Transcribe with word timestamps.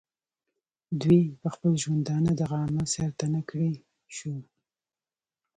دوي 1.01 1.21
پۀ 1.39 1.47
خپل 1.55 1.71
ژوندانۀ 1.83 2.31
دغه 2.41 2.57
عمل 2.65 2.85
سر 2.93 3.09
ته 3.19 3.25
نۀ 3.33 3.41
کړے 3.49 3.71
شو 4.15 4.35